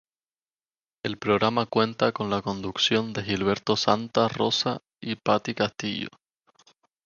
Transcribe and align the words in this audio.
El 1.05 1.19
programa 1.19 1.67
cuenta 1.67 2.11
con 2.11 2.31
la 2.31 2.41
conducción 2.41 3.13
de 3.13 3.21
Gilberto 3.21 3.75
Santa 3.75 4.27
Rosa 4.29 4.79
y 4.99 5.13
Patty 5.15 5.53
Castillo. 5.53 6.07